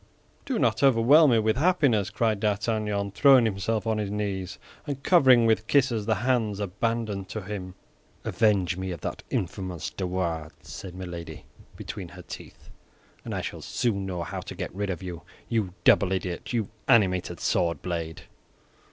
[0.45, 5.45] "Do not overwhelm me with happiness," cried D'Artagnan, throwing himself on his knees, and covering
[5.45, 7.75] with kisses the hands abandoned to him.
[8.23, 11.45] "Avenge me of that infamous De Wardes," said Milady,
[11.77, 12.71] between her teeth,
[13.23, 17.39] "and I shall soon know how to get rid of you—you double idiot, you animated
[17.39, 18.23] sword blade!"